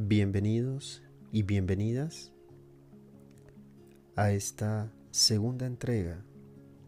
[0.00, 2.30] Bienvenidos y bienvenidas
[4.14, 6.24] a esta segunda entrega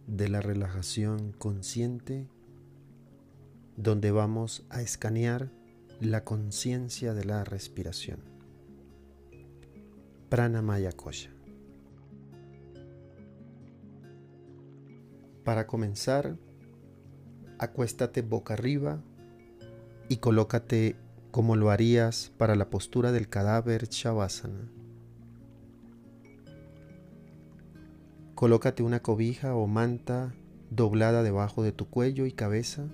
[0.06, 2.28] de la relajación consciente
[3.76, 5.50] donde vamos a escanear
[5.98, 8.21] la conciencia de la respiración.
[10.29, 11.33] Pranamaya Kosha.
[15.42, 16.37] Para comenzar,
[17.59, 19.02] acuéstate boca arriba
[20.09, 20.95] y colócate
[21.30, 24.68] como lo harías para la postura del cadáver Shavasana.
[28.34, 30.34] Colócate una cobija o manta
[30.70, 32.87] doblada debajo de tu cuello y cabeza.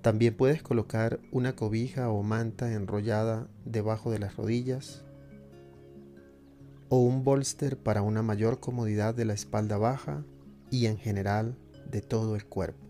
[0.00, 5.04] También puedes colocar una cobija o manta enrollada debajo de las rodillas
[6.88, 10.24] o un bolster para una mayor comodidad de la espalda baja
[10.70, 11.56] y en general
[11.90, 12.89] de todo el cuerpo.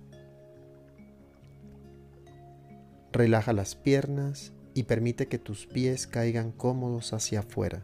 [3.12, 7.82] Relaja las piernas y permite que tus pies caigan cómodos hacia afuera.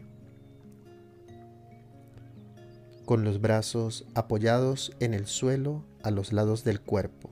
[3.05, 7.30] Con los brazos apoyados en el suelo a los lados del cuerpo.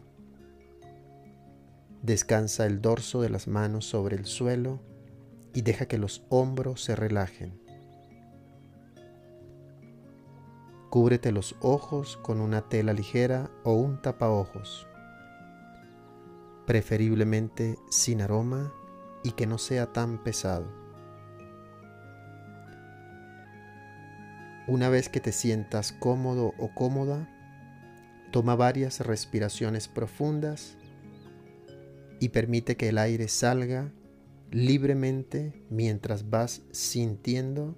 [2.02, 4.80] Descansa el dorso de las manos sobre el suelo
[5.52, 7.60] y deja que los hombros se relajen.
[10.90, 14.88] Cúbrete los ojos con una tela ligera o un tapaojos
[16.66, 18.72] preferiblemente sin aroma
[19.22, 20.66] y que no sea tan pesado.
[24.66, 27.28] Una vez que te sientas cómodo o cómoda,
[28.30, 30.76] toma varias respiraciones profundas
[32.18, 33.92] y permite que el aire salga
[34.50, 37.76] libremente mientras vas sintiendo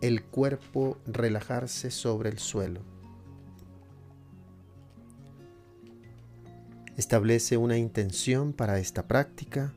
[0.00, 2.97] el cuerpo relajarse sobre el suelo.
[6.98, 9.72] Establece una intención para esta práctica.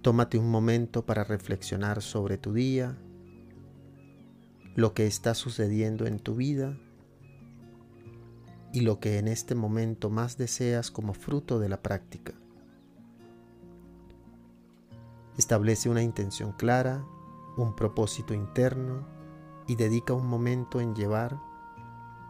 [0.00, 2.96] Tómate un momento para reflexionar sobre tu día,
[4.74, 6.78] lo que está sucediendo en tu vida
[8.72, 12.32] y lo que en este momento más deseas como fruto de la práctica.
[15.36, 17.04] Establece una intención clara,
[17.58, 19.06] un propósito interno
[19.66, 21.38] y dedica un momento en llevar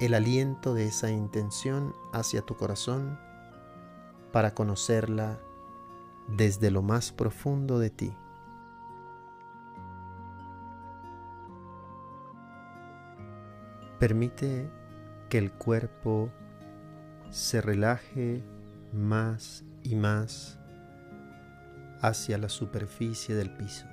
[0.00, 3.19] el aliento de esa intención hacia tu corazón
[4.32, 5.41] para conocerla
[6.28, 8.16] desde lo más profundo de ti.
[13.98, 14.70] Permite
[15.28, 16.30] que el cuerpo
[17.30, 18.44] se relaje
[18.92, 20.59] más y más
[22.00, 23.86] hacia la superficie del piso.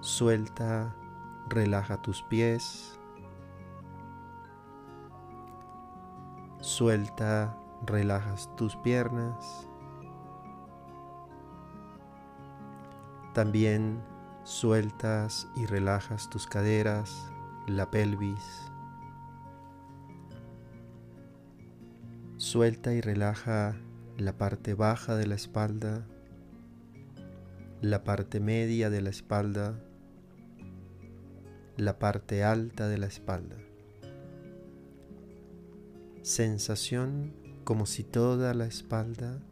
[0.00, 0.96] Suelta
[1.48, 2.98] Relaja tus pies.
[6.60, 9.68] Suelta, relajas tus piernas.
[13.34, 14.02] También
[14.44, 17.32] sueltas y relajas tus caderas,
[17.66, 18.70] la pelvis.
[22.36, 23.76] Suelta y relaja
[24.18, 26.06] la parte baja de la espalda,
[27.80, 29.74] la parte media de la espalda
[31.84, 33.56] la parte alta de la espalda.
[36.22, 37.32] Sensación
[37.64, 39.42] como si toda la espalda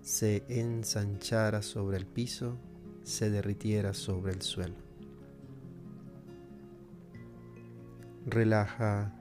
[0.00, 2.58] se ensanchara sobre el piso,
[3.04, 4.74] se derritiera sobre el suelo.
[8.26, 9.14] Relaja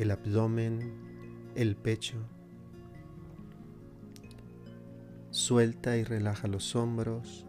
[0.00, 2.16] el abdomen, el pecho.
[5.30, 7.46] Suelta y relaja los hombros,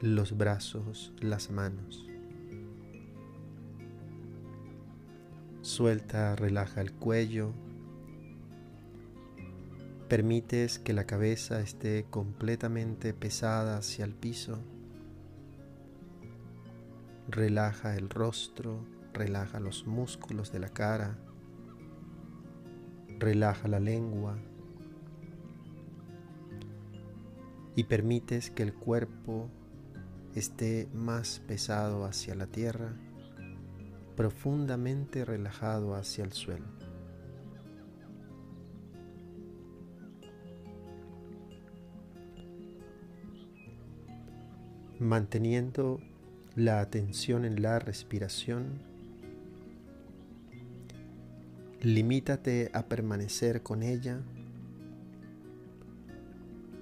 [0.00, 2.07] los brazos, las manos.
[5.78, 7.52] Suelta, relaja el cuello.
[10.08, 14.58] Permites que la cabeza esté completamente pesada hacia el piso.
[17.28, 18.84] Relaja el rostro,
[19.14, 21.16] relaja los músculos de la cara.
[23.20, 24.36] Relaja la lengua.
[27.76, 29.48] Y permites que el cuerpo
[30.34, 32.96] esté más pesado hacia la tierra
[34.18, 36.64] profundamente relajado hacia el suelo.
[44.98, 46.00] Manteniendo
[46.56, 48.80] la atención en la respiración,
[51.80, 54.18] limítate a permanecer con ella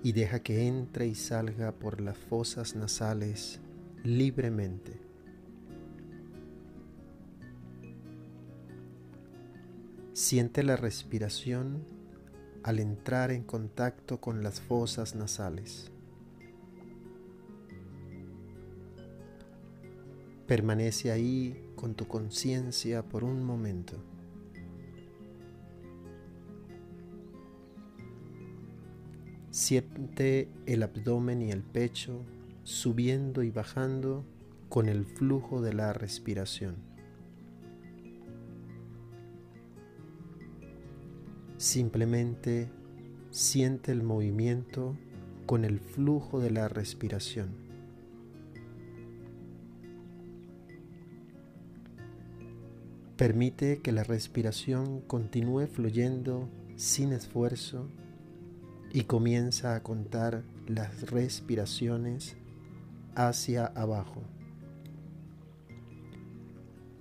[0.02, 3.60] y deja que entre y salga por las fosas nasales
[4.04, 5.05] libremente.
[10.16, 11.84] Siente la respiración
[12.62, 15.92] al entrar en contacto con las fosas nasales.
[20.46, 24.02] Permanece ahí con tu conciencia por un momento.
[29.50, 32.24] Siente el abdomen y el pecho
[32.62, 34.24] subiendo y bajando
[34.70, 36.85] con el flujo de la respiración.
[41.58, 42.68] Simplemente
[43.30, 44.96] siente el movimiento
[45.46, 47.66] con el flujo de la respiración.
[53.16, 57.88] Permite que la respiración continúe fluyendo sin esfuerzo
[58.92, 62.36] y comienza a contar las respiraciones
[63.14, 64.22] hacia abajo.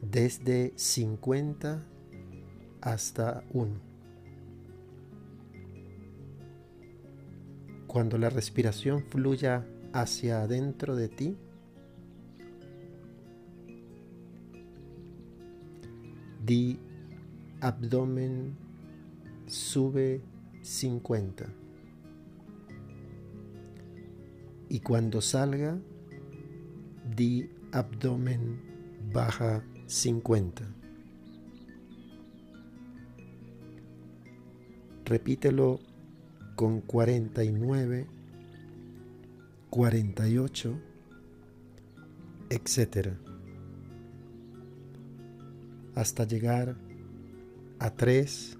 [0.01, 1.84] Desde 50
[2.80, 3.95] hasta 1.
[7.96, 11.38] Cuando la respiración fluya hacia adentro de ti,
[16.46, 16.78] di
[17.62, 18.58] abdomen
[19.46, 20.20] sube
[20.62, 21.46] 50.
[24.68, 25.80] Y cuando salga,
[27.16, 28.60] di abdomen
[29.14, 30.66] baja 50.
[35.06, 35.95] Repítelo
[36.56, 38.07] con 49,
[39.69, 40.80] 48,
[42.50, 43.10] etc.
[45.96, 46.75] Hasta llegar
[47.80, 48.57] a 3,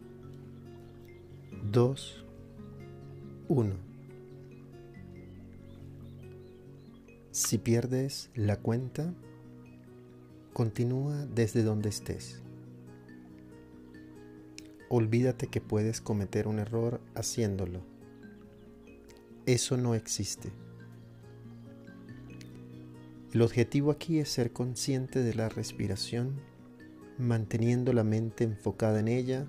[1.71, 2.25] 2,
[3.47, 3.75] 1.
[7.31, 9.13] Si pierdes la cuenta,
[10.53, 12.44] continúa desde donde estés.
[14.90, 17.82] Olvídate que puedes cometer un error haciéndolo.
[19.46, 20.52] Eso no existe.
[23.34, 26.40] El objetivo aquí es ser consciente de la respiración,
[27.18, 29.48] manteniendo la mente enfocada en ella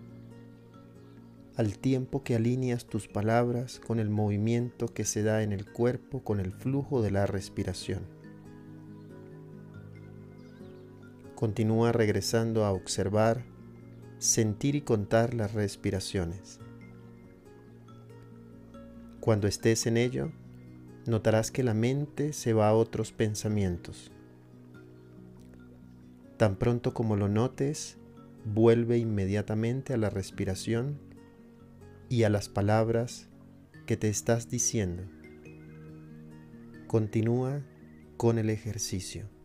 [1.57, 6.23] al tiempo que alineas tus palabras con el movimiento que se da en el cuerpo
[6.23, 8.03] con el flujo de la respiración.
[11.35, 13.45] Continúa regresando a observar,
[14.19, 16.61] sentir y contar las respiraciones.
[19.21, 20.33] Cuando estés en ello,
[21.07, 24.11] notarás que la mente se va a otros pensamientos.
[26.37, 27.99] Tan pronto como lo notes,
[28.45, 30.99] vuelve inmediatamente a la respiración
[32.09, 33.29] y a las palabras
[33.87, 35.03] que te estás diciendo.
[36.87, 37.63] Continúa
[38.17, 39.36] con el ejercicio.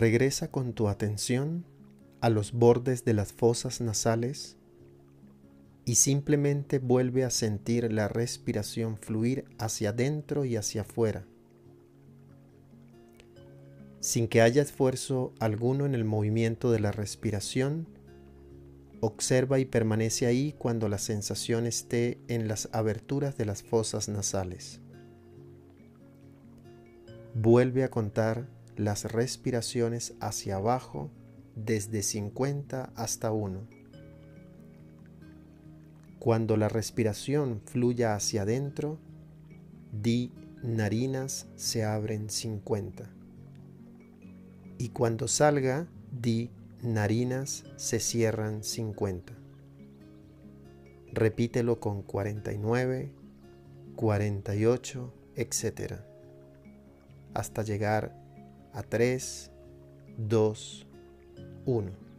[0.00, 1.66] Regresa con tu atención
[2.22, 4.56] a los bordes de las fosas nasales
[5.84, 11.26] y simplemente vuelve a sentir la respiración fluir hacia adentro y hacia afuera,
[14.00, 17.86] sin que haya esfuerzo alguno en el movimiento de la respiración.
[19.02, 24.80] Observa y permanece ahí cuando la sensación esté en las aberturas de las fosas nasales.
[27.34, 31.10] Vuelve a contar las respiraciones hacia abajo
[31.54, 33.66] desde 50 hasta 1.
[36.18, 38.98] Cuando la respiración fluya hacia adentro,
[39.90, 43.10] di narinas se abren 50.
[44.78, 46.50] Y cuando salga, di
[46.82, 49.34] narinas se cierran 50.
[51.12, 53.12] Repítelo con 49,
[53.96, 55.94] 48, etc.
[57.34, 58.19] Hasta llegar
[58.72, 59.50] a 3,
[60.18, 60.54] 2,
[61.66, 62.09] 1.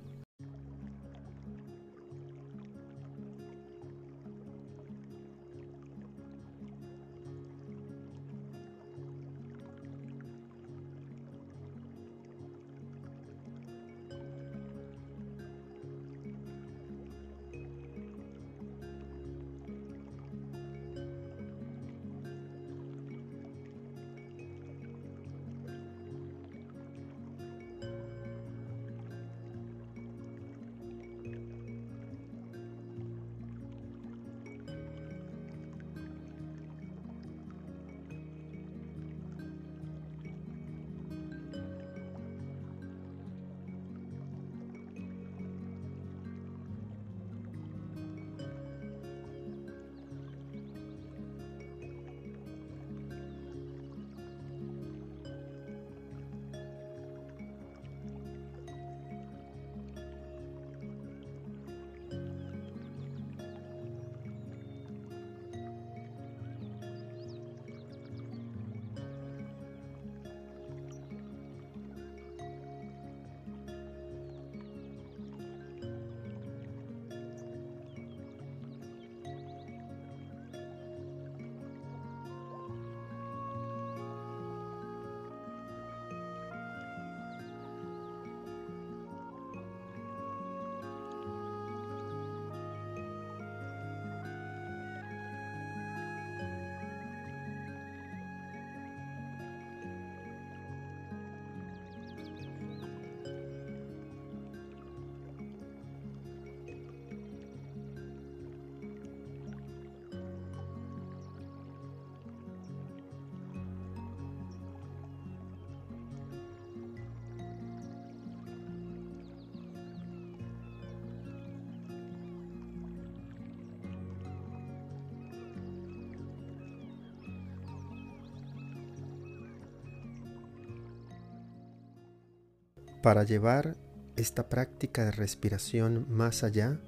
[133.01, 133.77] Para llevar
[134.15, 136.79] esta práctica de respiración más allá,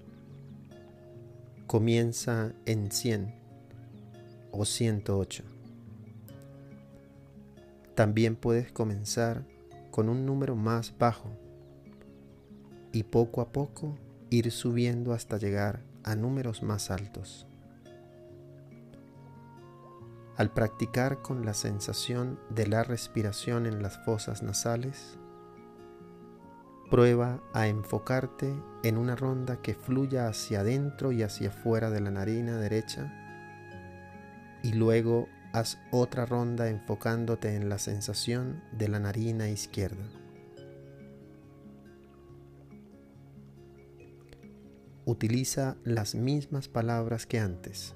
[1.65, 3.33] comienza en 100
[4.51, 5.43] o 108.
[7.95, 9.43] También puedes comenzar
[9.89, 11.31] con un número más bajo
[12.91, 13.97] y poco a poco
[14.29, 17.47] ir subiendo hasta llegar a números más altos.
[20.37, 25.17] Al practicar con la sensación de la respiración en las fosas nasales,
[26.93, 32.11] Prueba a enfocarte en una ronda que fluya hacia adentro y hacia afuera de la
[32.11, 33.11] narina derecha
[34.61, 40.07] y luego haz otra ronda enfocándote en la sensación de la narina izquierda.
[45.05, 47.95] Utiliza las mismas palabras que antes.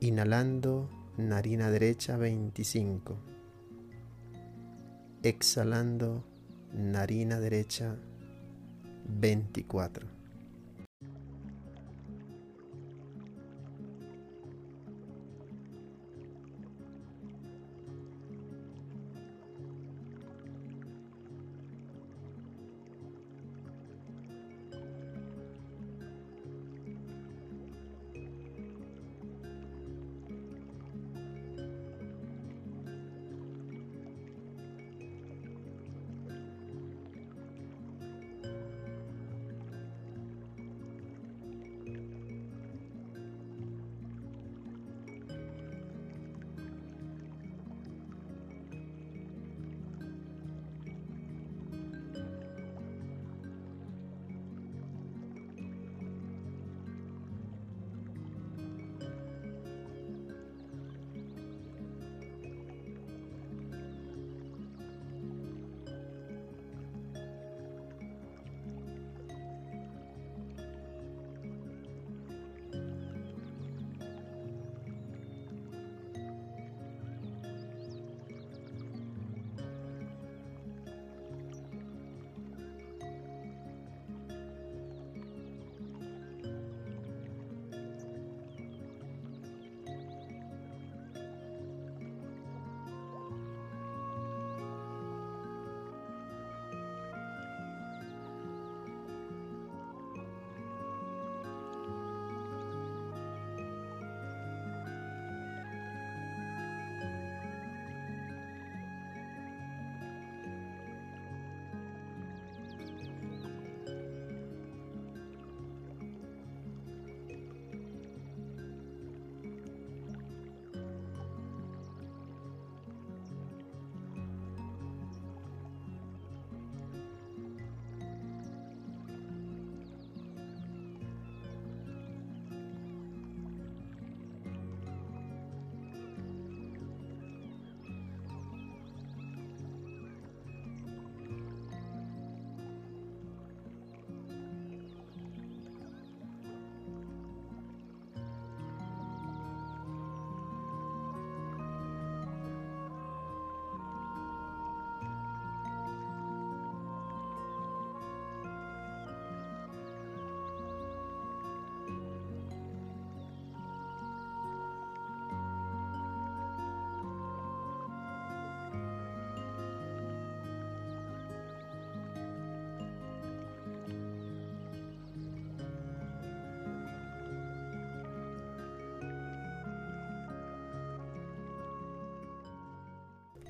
[0.00, 3.18] Inhalando narina derecha 25.
[5.22, 6.24] Exhalando
[6.76, 7.96] narina derecha
[9.08, 10.15] 24.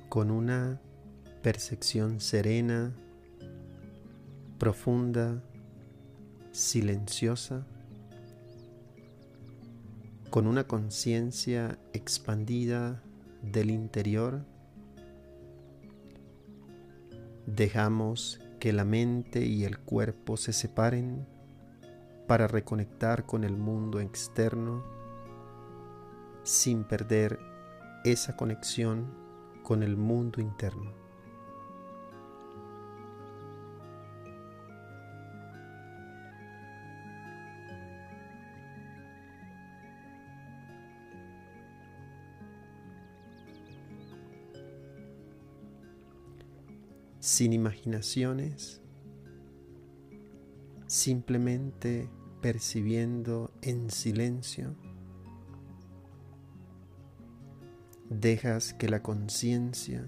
[0.09, 0.79] Con una
[1.41, 2.93] percepción serena,
[4.57, 5.43] profunda,
[6.51, 7.65] silenciosa,
[10.29, 13.01] con una conciencia expandida
[13.41, 14.45] del interior,
[17.45, 21.27] dejamos que la mente y el cuerpo se separen
[22.27, 24.83] para reconectar con el mundo externo
[26.43, 27.39] sin perder
[28.03, 29.26] esa conexión
[29.67, 30.93] con el mundo interno.
[47.19, 48.81] sin imaginaciones,
[50.87, 52.09] simplemente
[52.41, 54.77] percibiendo en silencio,
[58.19, 60.07] dejas que la conciencia,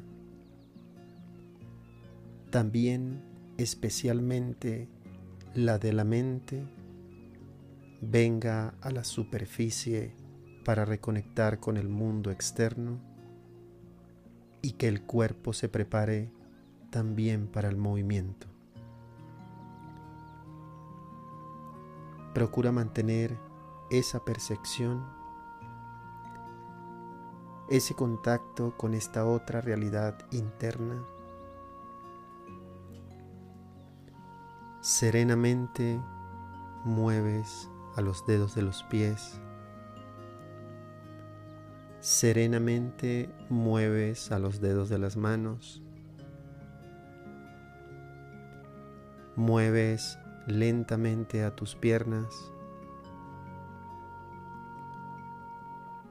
[2.49, 3.21] también
[3.57, 4.89] especialmente
[5.53, 6.67] la de la mente,
[8.01, 10.15] venga a la superficie
[10.63, 12.99] para reconectar con el mundo externo
[14.61, 16.31] y que el cuerpo se prepare
[16.89, 18.47] también para el movimiento.
[22.33, 23.37] Procura mantener
[23.89, 25.05] esa percepción,
[27.69, 31.05] ese contacto con esta otra realidad interna.
[34.81, 35.99] Serenamente
[36.83, 39.39] mueves a los dedos de los pies.
[41.99, 45.83] Serenamente mueves a los dedos de las manos.
[49.35, 52.51] Mueves lentamente a tus piernas.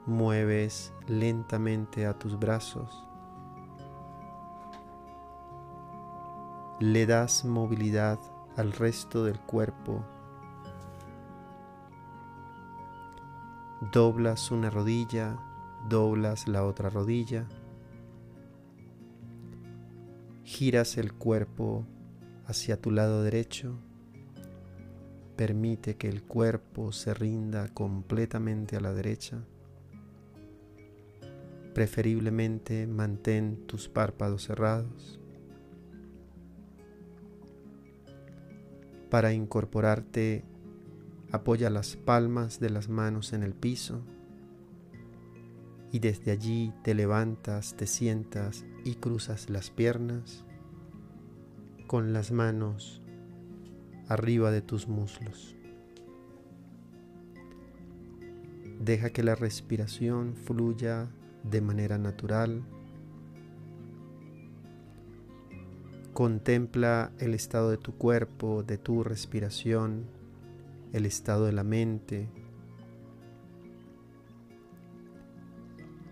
[0.08, 3.06] Mueves lentamente a tus brazos.
[6.80, 8.18] Le das movilidad
[8.56, 10.02] al resto del cuerpo.
[13.92, 15.36] Doblas una rodilla,
[15.90, 17.46] doblas la otra rodilla.
[20.42, 21.84] Giras el cuerpo
[22.46, 23.78] hacia tu lado derecho.
[25.36, 29.44] Permite que el cuerpo se rinda completamente a la derecha.
[31.78, 35.20] Preferiblemente mantén tus párpados cerrados.
[39.08, 40.42] Para incorporarte,
[41.30, 44.02] apoya las palmas de las manos en el piso
[45.92, 50.44] y desde allí te levantas, te sientas y cruzas las piernas
[51.86, 53.02] con las manos
[54.08, 55.54] arriba de tus muslos.
[58.80, 61.12] Deja que la respiración fluya
[61.42, 62.62] de manera natural.
[66.12, 70.06] Contempla el estado de tu cuerpo, de tu respiración,
[70.92, 72.28] el estado de la mente.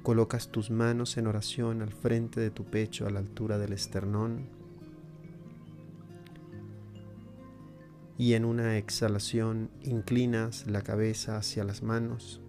[0.02, 4.46] Colocas tus manos en oración al frente de tu pecho a la altura del esternón
[8.18, 12.40] y en una exhalación inclinas la cabeza hacia las manos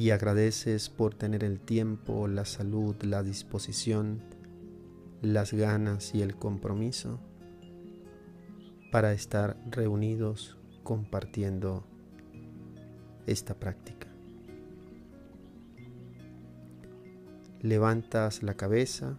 [0.00, 4.22] y agradeces por tener el tiempo, la salud, la disposición,
[5.20, 7.20] las ganas y el compromiso
[8.90, 11.84] para estar reunidos compartiendo
[13.26, 14.06] esta práctica.
[17.60, 19.18] Levantas la cabeza,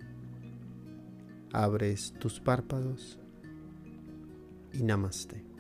[1.54, 3.20] abres tus párpados
[4.74, 5.51] y namaste.